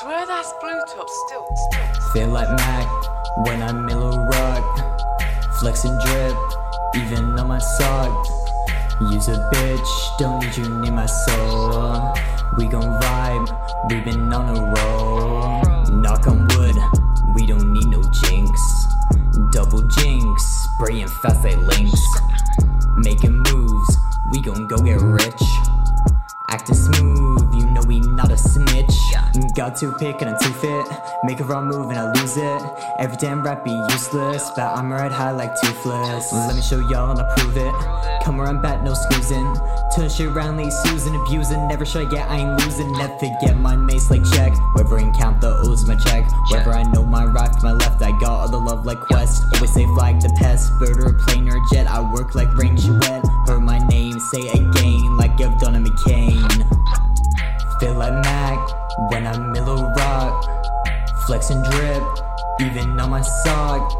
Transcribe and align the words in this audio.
Swear 0.00 0.26
that's 0.26 0.52
blue 0.60 0.80
top 0.94 1.08
still. 1.26 1.46
Feel 2.12 2.28
like 2.28 2.48
Mac 2.56 2.86
when 3.46 3.62
I'm 3.62 3.84
Miller 3.84 4.26
Rock. 4.26 5.20
Flex 5.60 5.84
and 5.84 6.00
drip, 6.00 6.36
even 6.96 7.38
on 7.38 7.48
my 7.48 7.58
sock. 7.58 8.26
Use 9.12 9.28
a 9.28 9.36
bitch, 9.52 10.18
don't 10.18 10.40
need 10.40 10.56
you 10.56 10.68
near 10.80 10.92
my 10.92 11.06
soul. 11.06 12.14
We 12.56 12.66
gon' 12.66 13.00
vibe, 13.00 13.90
we 13.90 14.00
been 14.00 14.32
on 14.32 14.56
a 14.56 14.60
roll. 14.74 16.00
Knock 16.00 16.26
on 16.26 16.48
wood, 16.56 16.76
we 17.34 17.46
don't 17.46 17.72
need 17.72 17.86
no 17.86 18.02
jinx. 18.02 18.86
Double 19.52 19.82
jinx, 19.82 20.66
spraying 20.74 21.08
fast 21.22 21.44
links. 21.44 22.06
Making 22.96 23.42
moves, 23.42 23.96
we 24.32 24.40
gon' 24.42 24.66
go 24.68 24.78
get 24.78 25.00
we 27.86 28.00
not 28.00 28.32
a 28.32 28.36
snitch. 28.36 28.96
Mm, 29.34 29.54
got 29.54 29.76
two 29.76 29.92
pick 29.92 30.20
and 30.22 30.30
a 30.30 30.38
two 30.38 30.52
fit. 30.54 30.86
Make 31.24 31.40
a 31.40 31.44
wrong 31.44 31.68
move 31.68 31.90
and 31.90 31.98
I 31.98 32.12
lose 32.12 32.36
it. 32.36 32.62
Every 32.98 33.16
damn 33.16 33.42
rap 33.42 33.64
be 33.64 33.70
useless, 33.90 34.50
but 34.56 34.66
I'm 34.76 34.92
right 34.92 35.12
high 35.12 35.30
like 35.30 35.54
toothless. 35.60 36.32
Let 36.32 36.56
me 36.56 36.62
show 36.62 36.78
y'all 36.78 37.10
and 37.10 37.20
I 37.20 37.34
prove 37.36 37.56
it. 37.56 38.24
Come 38.24 38.40
around 38.40 38.62
back, 38.62 38.82
no 38.82 38.94
snoozing. 38.94 39.56
Turn 39.94 40.08
shit 40.08 40.26
around 40.26 40.56
like 40.56 40.72
Susan, 40.72 41.14
abusing. 41.14 41.68
Never 41.68 41.84
shy, 41.84 42.06
yeah, 42.10 42.26
I 42.26 42.38
ain't 42.38 42.60
losing. 42.60 42.90
Never 42.92 43.14
get 43.40 43.56
my 43.56 43.76
mace 43.76 44.10
like 44.10 44.24
check. 44.32 44.52
Wherever 44.74 44.98
I 44.98 45.10
count 45.18 45.40
the 45.40 45.54
O's 45.64 45.86
my 45.86 45.96
check. 45.96 46.24
Wherever 46.50 46.72
I 46.72 46.82
know 46.82 47.04
my 47.04 47.24
right 47.24 47.52
to 47.52 47.62
my 47.62 47.72
left, 47.72 48.02
I 48.02 48.10
got 48.18 48.30
all 48.30 48.48
the 48.48 48.58
love 48.58 48.84
like 48.84 49.00
Quest. 49.00 49.44
Always 49.54 49.72
say 49.72 49.84
flag 49.94 50.20
the 50.20 50.34
pest, 50.36 50.72
bird 50.78 50.98
or 50.98 51.12
plane 51.12 51.48
or 51.48 51.60
jet. 51.72 51.86
I 51.86 52.00
work 52.12 52.34
like 52.34 52.52
Range 52.56 52.88
Wet. 52.88 53.24
When 59.10 59.26
I'm 59.26 59.52
Miller 59.52 59.92
Rock. 59.96 60.44
Flex 61.26 61.50
and 61.50 61.64
drip, 61.64 62.02
even 62.60 62.98
on 62.98 63.10
my 63.10 63.20
sock. 63.20 63.92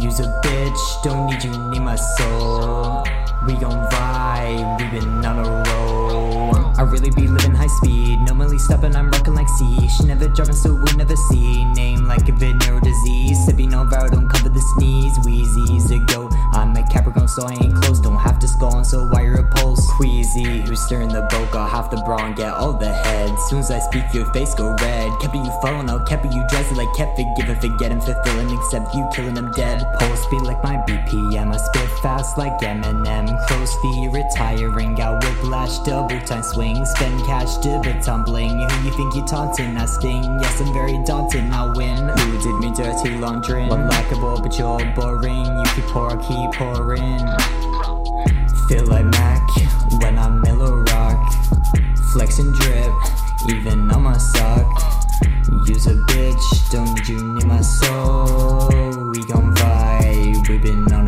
Use 0.00 0.20
a 0.20 0.40
bitch, 0.44 1.02
don't 1.02 1.30
need 1.30 1.42
you 1.42 1.50
need 1.70 1.80
my 1.80 1.96
soul. 1.96 3.04
We 3.46 3.54
gon' 3.54 3.88
vibe, 3.90 4.78
we 4.78 4.98
been 4.98 5.24
on 5.24 5.38
a 5.38 5.70
roll. 5.70 6.54
I 6.78 6.82
really 6.82 7.10
be 7.10 7.26
living 7.26 7.54
high 7.54 7.66
speed, 7.66 8.20
normally 8.20 8.58
stopping, 8.58 8.96
I'm 8.96 9.10
rocking 9.10 9.34
like 9.34 9.48
C. 9.48 9.88
She 9.88 10.04
never 10.04 10.28
driving, 10.28 10.54
so 10.54 10.74
we'll 10.74 10.96
never 10.96 11.16
see. 11.30 11.64
Name 11.74 12.06
like 12.06 12.28
a 12.28 12.32
venereal 12.32 12.80
disease. 12.80 13.44
Sipping 13.44 13.74
on 13.74 13.90
Varo, 13.90 14.08
don't 14.08 14.28
cover 14.28 14.48
the 14.48 14.60
sneeze. 14.76 15.16
Wheezy's 15.24 15.90
a 15.90 15.98
go. 16.06 16.28
I'm 16.52 16.74
a 16.76 16.82
Capricorn, 16.88 17.28
so 17.28 17.46
I 17.46 17.52
ain't 17.52 17.74
close. 17.74 18.00
Don't 18.00 18.16
have 18.16 18.38
to 18.38 18.46
on, 18.64 18.84
so 18.84 19.06
wire 19.08 19.19
Queasy, 20.00 20.62
who's 20.62 20.80
stirring 20.80 21.08
the 21.08 21.20
got 21.52 21.68
half 21.68 21.90
the 21.90 21.98
bra 22.06 22.24
and 22.24 22.34
get 22.34 22.54
all 22.54 22.72
the 22.72 22.88
head. 22.88 23.38
Soon 23.50 23.58
as 23.58 23.70
I 23.70 23.80
speak, 23.80 24.04
your 24.14 24.24
face 24.32 24.54
go 24.54 24.74
red. 24.80 25.12
Kept 25.20 25.34
you 25.34 25.44
following, 25.60 25.90
I'll 25.90 26.00
kept 26.06 26.24
you 26.24 26.42
dressing 26.48 26.78
like 26.78 26.88
kept 26.96 27.20
forgiving, 27.20 27.60
forgetting, 27.60 28.00
fulfilling, 28.00 28.48
except 28.48 28.94
you 28.94 29.06
killing 29.12 29.34
them 29.34 29.52
dead. 29.52 29.84
Pulse 29.98 30.22
speed 30.22 30.40
like 30.40 30.62
my 30.62 30.76
BPM, 30.88 31.52
I 31.52 31.56
spit 31.58 31.90
fast 32.00 32.38
like 32.38 32.58
Eminem. 32.62 33.28
Close 33.46 33.74
feet 33.82 34.08
retiring, 34.10 34.94
got 34.94 35.22
whiplash, 35.22 35.78
double 35.80 36.18
time 36.22 36.44
swing. 36.44 36.82
Spend 36.86 37.22
cash, 37.26 37.58
dibber 37.58 38.00
tumbling. 38.00 38.58
Who 38.58 38.88
you 38.88 38.96
think 38.96 39.14
you 39.14 39.26
taunting? 39.26 39.76
I 39.76 39.84
sting. 39.84 40.24
Yes, 40.40 40.62
I'm 40.62 40.72
very 40.72 40.96
daunting, 41.04 41.52
I 41.52 41.66
win. 41.76 42.08
Who 42.08 42.38
did 42.40 42.56
me 42.58 42.72
dirty 42.72 43.18
laundering? 43.18 43.68
Unlikable, 43.68 44.42
but 44.42 44.58
you're 44.58 44.80
boring. 44.94 45.44
You 45.44 45.64
keep 45.74 45.84
pour, 45.92 46.16
keep 46.16 46.52
pouring. 46.52 47.69
Feel 48.70 48.86
like 48.86 49.04
Mac 49.04 49.42
when 50.00 50.16
I'm 50.16 50.40
Miller 50.42 50.84
Rock. 50.84 51.32
flex 52.12 52.38
and 52.38 52.54
drip, 52.54 52.92
even 53.48 53.90
on 53.90 54.02
my 54.02 54.16
sock. 54.16 54.64
Use 55.66 55.88
a 55.88 55.94
bitch, 55.94 56.70
don't 56.70 56.94
need 56.94 57.08
you 57.08 57.34
need 57.34 57.46
my 57.46 57.62
soul? 57.62 58.68
We 59.10 59.24
gon' 59.24 59.56
vibe, 59.56 60.48
we 60.48 60.58
been 60.58 60.92
on. 60.92 60.99